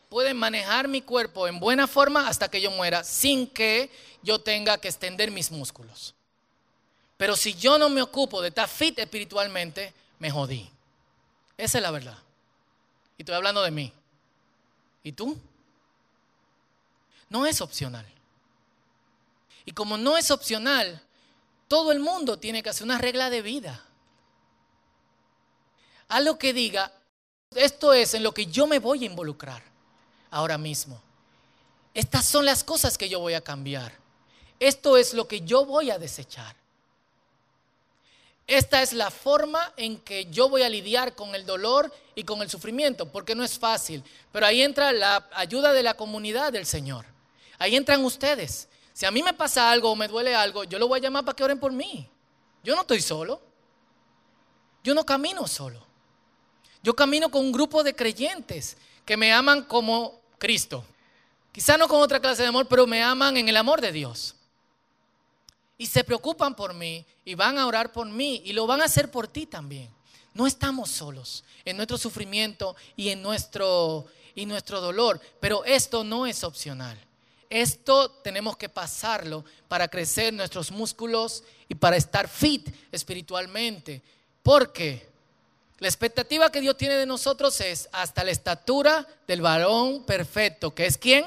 [0.09, 3.90] pueden manejar mi cuerpo en buena forma hasta que yo muera sin que
[4.22, 6.14] yo tenga que extender mis músculos.
[7.16, 10.70] Pero si yo no me ocupo de estar fit espiritualmente, me jodí.
[11.56, 12.18] Esa es la verdad.
[13.18, 13.92] Y estoy hablando de mí.
[15.02, 15.38] ¿Y tú?
[17.28, 18.06] No es opcional.
[19.64, 21.02] Y como no es opcional,
[21.66, 23.86] todo el mundo tiene que hacer una regla de vida.
[26.09, 26.92] A lo que diga,
[27.55, 29.62] esto es en lo que yo me voy a involucrar
[30.31, 31.01] ahora mismo.
[31.95, 33.92] Estas son las cosas que yo voy a cambiar.
[34.61, 36.55] Esto es lo que yo voy a desechar.
[38.47, 42.42] Esta es la forma en que yo voy a lidiar con el dolor y con
[42.42, 44.05] el sufrimiento, porque no es fácil.
[44.31, 47.07] Pero ahí entra la ayuda de la comunidad del Señor.
[47.59, 48.69] Ahí entran ustedes.
[48.92, 51.25] Si a mí me pasa algo o me duele algo, yo lo voy a llamar
[51.25, 52.09] para que oren por mí.
[52.62, 53.40] Yo no estoy solo.
[54.85, 55.86] Yo no camino solo.
[56.87, 60.85] Yo camino con un grupo de creyentes que me aman como Cristo.
[61.51, 64.37] Quizá no con otra clase de amor, pero me aman en el amor de Dios.
[65.77, 68.85] Y se preocupan por mí y van a orar por mí y lo van a
[68.85, 69.90] hacer por ti también.
[70.33, 76.25] No estamos solos en nuestro sufrimiento y en nuestro, y nuestro dolor, pero esto no
[76.25, 76.96] es opcional.
[77.51, 84.03] Esto tenemos que pasarlo para crecer nuestros músculos y para estar fit espiritualmente.
[84.44, 85.15] Porque
[85.78, 90.86] la expectativa que Dios tiene de nosotros es hasta la estatura del varón perfecto, que
[90.86, 91.24] es quién?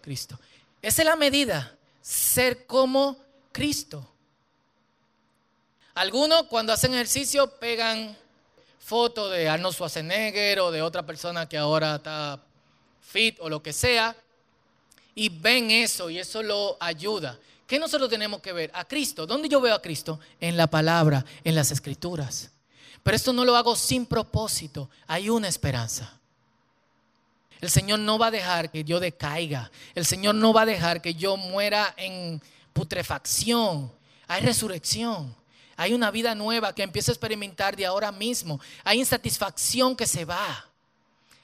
[0.00, 0.38] Cristo.
[0.82, 3.16] Esa es la medida, ser como
[3.52, 4.08] Cristo.
[5.94, 8.16] Algunos cuando hacen ejercicio pegan
[8.80, 12.40] fotos de Arnold Schwarzenegger o de otra persona que ahora está
[13.00, 14.16] fit o lo que sea
[15.14, 17.38] y ven eso y eso lo ayuda.
[17.66, 18.70] ¿Qué nosotros tenemos que ver?
[18.74, 19.26] A Cristo.
[19.26, 20.18] ¿Dónde yo veo a Cristo?
[20.40, 22.50] En la palabra, en las escrituras.
[23.02, 24.90] Pero esto no lo hago sin propósito.
[25.06, 26.18] Hay una esperanza.
[27.60, 29.70] El Señor no va a dejar que yo decaiga.
[29.94, 32.40] El Señor no va a dejar que yo muera en
[32.72, 33.92] putrefacción.
[34.26, 35.34] Hay resurrección.
[35.76, 38.60] Hay una vida nueva que empiezo a experimentar de ahora mismo.
[38.84, 40.68] Hay insatisfacción que se va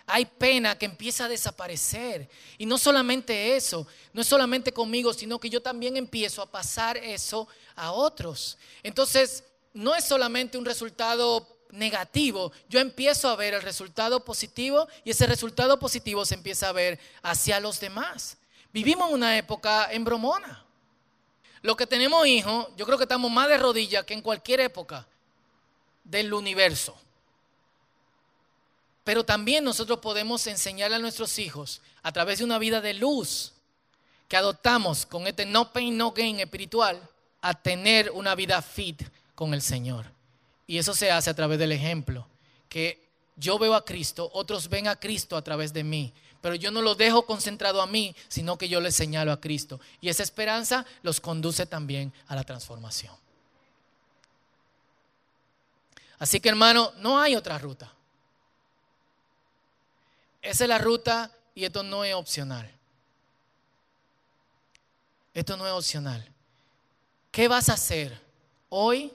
[0.06, 2.28] hay pena que empieza a desaparecer.
[2.58, 6.96] Y no solamente eso, no es solamente conmigo, sino que yo también empiezo a pasar
[6.98, 8.58] eso a otros.
[8.82, 15.10] Entonces, no es solamente un resultado negativo, yo empiezo a ver el resultado positivo y
[15.10, 18.38] ese resultado positivo se empieza a ver hacia los demás.
[18.72, 20.64] Vivimos una época en bromona.
[21.62, 25.06] Los que tenemos hijos, yo creo que estamos más de rodillas que en cualquier época
[26.04, 26.96] del universo.
[29.02, 33.52] Pero también nosotros podemos enseñarle a nuestros hijos a través de una vida de luz
[34.28, 37.00] que adoptamos con este no pain, no gain espiritual
[37.40, 39.02] a tener una vida fit
[39.34, 40.06] con el Señor.
[40.66, 42.26] Y eso se hace a través del ejemplo,
[42.68, 43.04] que
[43.36, 46.82] yo veo a Cristo, otros ven a Cristo a través de mí, pero yo no
[46.82, 49.80] lo dejo concentrado a mí, sino que yo les señalo a Cristo.
[50.00, 53.14] Y esa esperanza los conduce también a la transformación.
[56.18, 57.92] Así que hermano, no hay otra ruta.
[60.42, 62.70] Esa es la ruta y esto no es opcional.
[65.32, 66.28] Esto no es opcional.
[67.32, 68.20] ¿Qué vas a hacer
[68.68, 69.12] hoy?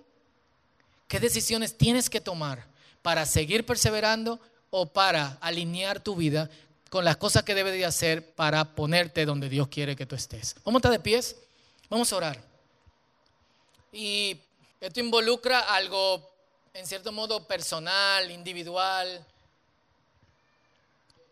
[1.09, 2.65] ¿Qué decisiones tienes que tomar
[3.01, 4.39] para seguir perseverando
[4.69, 6.49] o para alinear tu vida
[6.89, 10.55] con las cosas que debes de hacer para ponerte donde Dios quiere que tú estés?
[10.63, 11.35] Vamos a estar de pies.
[11.89, 12.41] Vamos a orar.
[13.91, 14.39] Y
[14.79, 16.29] esto involucra algo
[16.73, 19.25] en cierto modo personal, individual,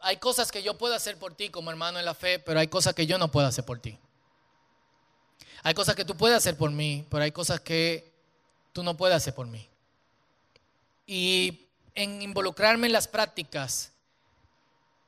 [0.02, 2.68] hay cosas que yo puedo hacer por ti como hermano en la fe, pero hay
[2.68, 3.98] cosas que yo no puedo hacer por ti.
[5.64, 8.12] Hay cosas que tú puedes hacer por mí, pero hay cosas que
[8.78, 9.68] tú no puedes hacer por mí.
[11.08, 11.66] Y
[11.96, 13.92] en involucrarme en las prácticas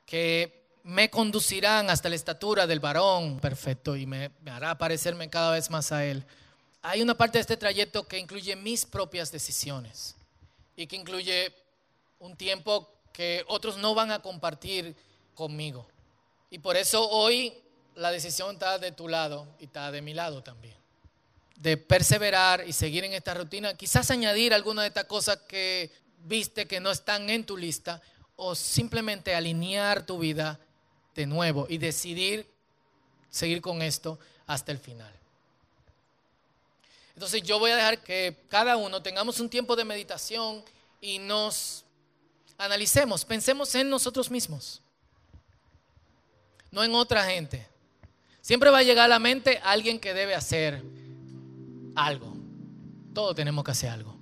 [0.07, 5.69] que me conducirán hasta la estatura del varón perfecto y me, hará parecerme cada vez
[5.69, 6.25] más a él.
[6.81, 10.15] Hay una parte de este trayecto que incluye mis propias decisiones
[10.75, 11.53] y que incluye
[12.17, 14.95] un tiempo que otros no van a compartir
[15.35, 15.87] conmigo.
[16.49, 17.53] Y por eso hoy
[17.93, 20.78] la decisión está de tu lado y está de mi lado también.
[21.59, 25.91] De perseverar y seguir en esta rutina, quizás añadir alguna de estas cosas que
[26.23, 28.01] viste que no están en tu lista
[28.37, 30.57] o simplemente alinear tu vida
[31.15, 32.47] de nuevo y decidir
[33.29, 35.13] seguir con esto hasta el final.
[37.13, 40.63] Entonces yo voy a dejar que cada uno tengamos un tiempo de meditación
[41.01, 41.83] y nos
[42.57, 44.81] analicemos, pensemos en nosotros mismos,
[46.71, 47.67] no en otra gente.
[48.41, 50.81] Siempre va a llegar a la mente alguien que debe hacer
[51.95, 52.35] algo.
[53.13, 54.15] Todos tenemos que hacer algo.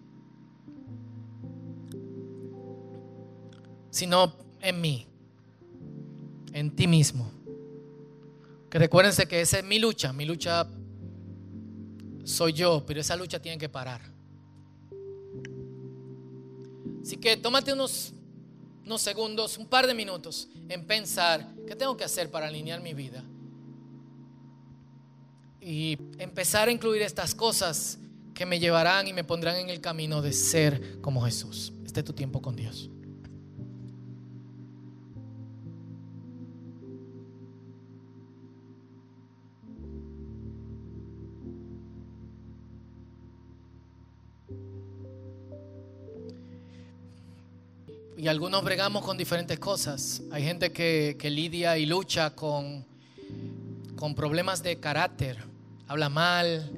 [3.89, 5.07] Sino en mí,
[6.53, 7.31] en ti mismo.
[8.69, 10.67] Que recuérdense que esa es mi lucha, mi lucha
[12.23, 14.01] soy yo, pero esa lucha tiene que parar.
[17.01, 18.13] Así que tómate unos,
[18.85, 22.93] unos segundos, un par de minutos en pensar qué tengo que hacer para alinear mi
[22.93, 23.23] vida.
[25.69, 27.99] Y empezar a incluir estas cosas
[28.33, 31.73] que me llevarán y me pondrán en el camino de ser como Jesús.
[31.85, 32.89] Este es tu tiempo con Dios.
[48.15, 50.21] Y algunos bregamos con diferentes cosas.
[50.31, 52.85] Hay gente que, lidia y lucha con,
[53.97, 55.56] con problemas de carácter.
[55.87, 56.71] Habla mal,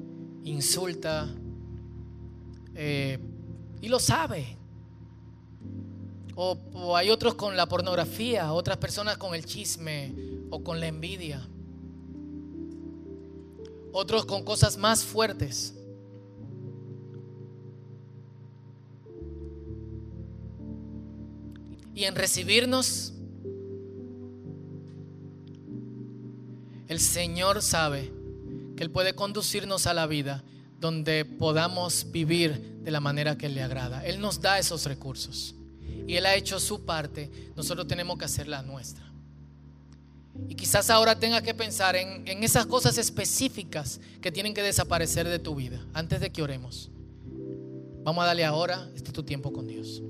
[0.44, 1.28] insulta.
[2.74, 3.18] Eh,
[3.80, 4.56] y lo sabe.
[6.34, 10.14] O, o, hay otros con la pornografía, otras personas con el chisme
[10.50, 11.46] o con la envidia.
[13.92, 15.74] Otros con cosas más fuertes.
[22.00, 23.12] y en recibirnos,
[26.88, 28.19] el Señor sabe
[28.80, 30.42] Él puede conducirnos a la vida
[30.80, 34.04] donde podamos vivir de la manera que le agrada.
[34.06, 35.54] Él nos da esos recursos
[36.08, 39.04] y Él ha hecho su parte, nosotros tenemos que hacer la nuestra.
[40.48, 45.28] Y quizás ahora tengas que pensar en, en, esas cosas específicas que tienen que desaparecer
[45.28, 46.90] de tu vida antes de que oremos.
[48.02, 50.02] Vamos a darle ahora, este es tu tiempo con Dios.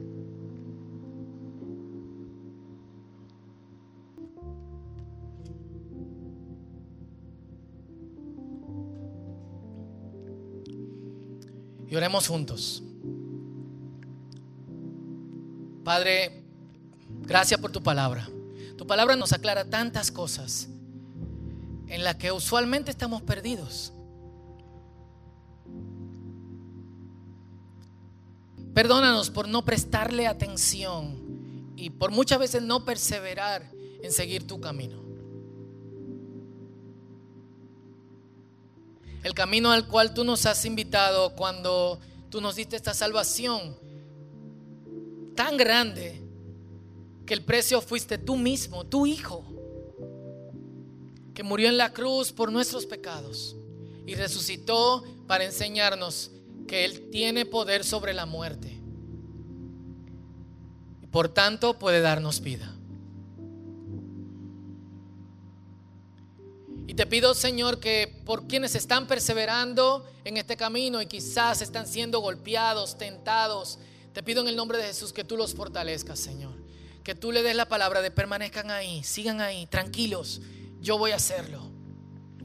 [11.91, 12.85] Y oremos juntos.
[15.83, 16.45] Padre,
[17.23, 18.29] gracias por tu palabra.
[18.79, 20.69] Tu palabra nos aclara tantas cosas
[21.89, 23.93] en las que usualmente estamos perdidos.
[28.73, 33.69] Perdónanos por no prestarle atención y por muchas veces no perseverar
[34.01, 35.10] en seguir tu camino.
[39.41, 43.75] Camino al cual tú nos has invitado cuando tú nos diste esta salvación
[45.35, 46.21] tan grande
[47.25, 49.43] que el precio fuiste tú mismo, tu Hijo,
[51.33, 53.57] que murió en la cruz por nuestros pecados
[54.05, 56.33] y resucitó para enseñarnos
[56.69, 58.79] que Él tiene poder sobre la muerte
[61.01, 62.77] y por tanto puede darnos vida.
[66.91, 71.87] Y te pido, Señor, que por quienes están perseverando en este camino y quizás están
[71.87, 73.79] siendo golpeados, tentados,
[74.13, 76.53] te pido en el nombre de Jesús que tú los fortalezcas, Señor.
[77.05, 80.41] Que tú le des la palabra de permanezcan ahí, sigan ahí, tranquilos.
[80.81, 81.71] Yo voy a hacerlo.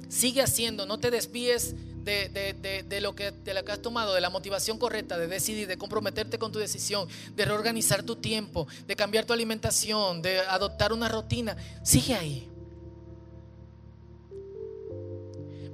[0.09, 1.73] Sigue haciendo, no te desvíes
[2.03, 5.79] de, lo que, de lo que has tomado, de la motivación correcta, de decidir, de
[5.79, 11.09] comprometerte con tu decisión, de reorganizar tu tiempo, de cambiar tu alimentación, de adoptar una
[11.09, 11.57] rutina.
[11.83, 12.51] Sigue ahí.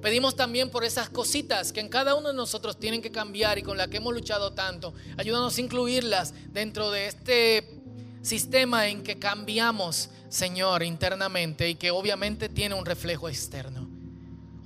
[0.01, 3.61] Pedimos también por esas cositas que en cada uno de nosotros tienen que cambiar y
[3.61, 4.93] con las que hemos luchado tanto.
[5.17, 7.81] Ayúdanos a incluirlas dentro de este
[8.23, 13.87] sistema en que cambiamos, Señor, internamente y que obviamente tiene un reflejo externo.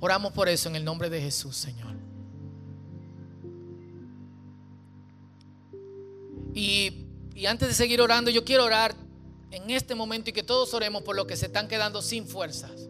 [0.00, 1.94] Oramos por eso en el nombre de Jesús, Señor.
[6.54, 8.94] Y, y antes de seguir orando, yo quiero orar
[9.50, 12.88] en este momento y que todos oremos por los que se están quedando sin fuerzas.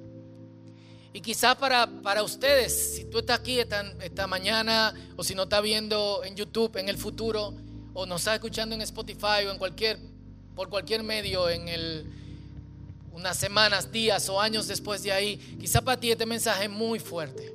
[1.17, 5.62] Y quizá para, para ustedes, si tú estás aquí esta, mañana o si no estás
[5.62, 7.55] viendo en YouTube en el futuro
[7.95, 9.99] o nos estás escuchando en Spotify o en cualquier,
[10.55, 12.12] por cualquier medio en el,
[13.12, 16.99] unas semanas, días o años después de ahí, quizá para ti este mensaje es muy
[16.99, 17.51] fuerte.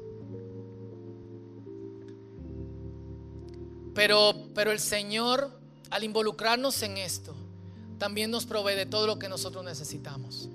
[3.93, 5.51] Pero, pero el Señor,
[5.91, 7.35] al involucrarnos en esto,
[7.99, 10.49] también nos provee de todo lo que nosotros necesitamos.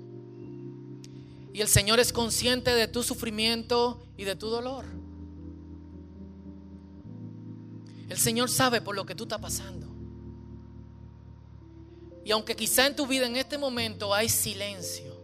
[1.57, 4.85] Y el Señor es consciente de tu sufrimiento y de tu dolor.
[8.07, 9.87] El Señor sabe por lo que tú estás pasando.
[12.23, 15.19] Y aunque quizá en tu vida en este momento hay silencio,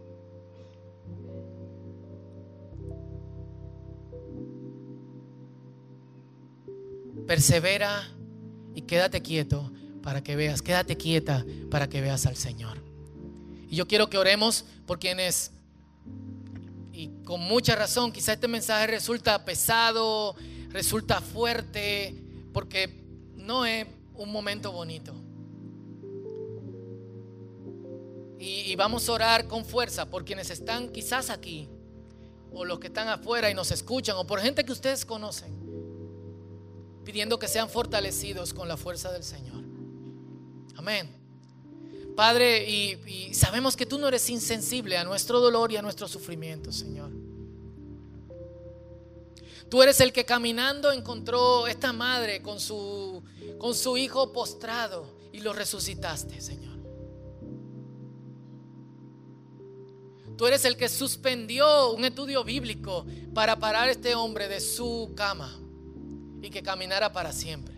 [7.28, 8.08] persevera
[8.74, 9.70] y quédate quieto
[10.02, 12.82] para que veas, quédate quieta para que veas al Señor.
[13.70, 15.52] Y yo quiero que oremos por quienes,
[16.94, 20.36] y con mucha razón, quizá este mensaje resulta pesado,
[20.68, 22.14] resulta fuerte,
[22.52, 22.88] porque
[23.34, 23.84] no es
[24.14, 25.12] un momento bonito.
[28.38, 31.68] Y, y, vamos a orar con fuerza por quienes están quizás aquí,
[32.52, 35.52] o los que están afuera y nos escuchan, o por gente que ustedes conocen,
[37.04, 39.64] pidiendo que sean fortalecidos con la fuerza del Señor.
[40.76, 41.23] Amén.
[42.14, 46.70] Padre, y, sabemos que tú no eres insensible a nuestro dolor y a nuestro sufrimiento,
[46.70, 47.10] Señor.
[49.68, 53.22] Tú eres el que caminando encontró esta madre con su,
[53.58, 56.74] con su hijo postrado y lo resucitaste, Señor.
[60.36, 65.12] Tú eres el que suspendió un estudio bíblico para parar a este hombre de su
[65.16, 65.60] cama
[66.42, 67.74] y que caminara para siempre.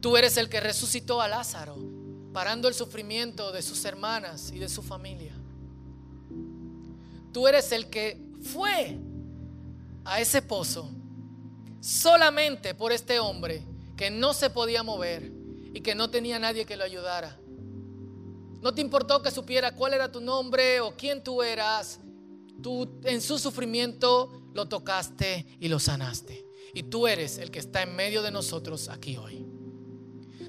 [0.00, 1.76] Tú eres el que resucitó a Lázaro,
[2.34, 5.32] parando el sufrimiento de sus hermanas y de su familia.
[7.32, 8.98] Tú eres el que fue
[10.04, 10.90] a ese pozo
[11.80, 13.64] solamente por este hombre
[13.96, 15.30] que no se podía mover
[15.72, 17.38] y que no tenía nadie que lo ayudara.
[18.60, 22.00] No te importó que supiera cuál era tu nombre o quién tú eras.
[22.60, 26.44] Tú en su sufrimiento lo tocaste y lo sanaste.
[26.74, 29.53] Y tú eres el que está en medio de nosotros aquí hoy.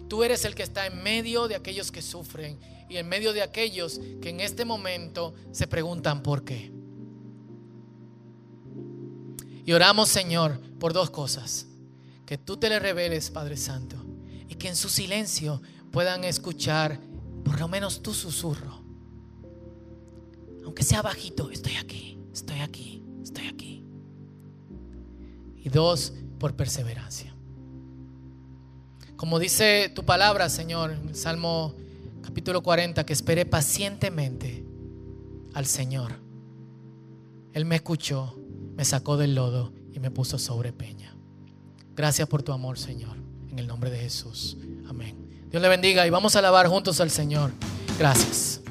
[0.08, 3.42] Tú eres el que está en medio de aquellos que sufren y en medio de
[3.42, 6.72] aquellos que en este momento se preguntan por qué.
[9.66, 11.66] Y oramos, Señor, por dos cosas.
[12.26, 13.98] Que tú te le reveles, Padre Santo,
[14.48, 17.00] y que en su silencio puedan escuchar
[17.44, 18.84] por lo menos tu susurro.
[20.64, 23.86] Aunque sea bajito, estoy aquí, estoy aquí, estoy aquí.
[25.58, 27.35] Y dos, por perseverancia.
[29.18, 31.74] Como dice tu palabra, Señor, en Salmo
[32.22, 34.66] capítulo 40, que esperé pacientemente
[35.54, 36.14] al Señor.
[37.54, 38.38] Él me escuchó,
[38.76, 41.16] me sacó del lodo y me puso sobre peña.
[41.96, 43.16] Gracias por tu amor, Señor.
[43.50, 44.58] En el nombre de Jesús.
[44.90, 45.48] Amén.
[45.50, 47.52] Dios le bendiga y vamos a alabar juntos al Señor.
[47.98, 48.65] Gracias.